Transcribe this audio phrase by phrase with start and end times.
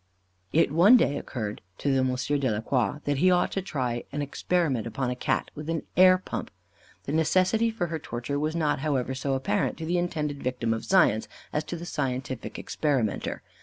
[0.51, 2.15] It one day occurred to M.
[2.15, 5.83] de la Croix that he ought to try an experiment upon a Cat with an
[5.95, 6.49] air pump.
[7.03, 10.85] The necessity for her torture was not, however, so apparent to the intended victim of
[10.85, 13.43] science as to the scientific experimenter.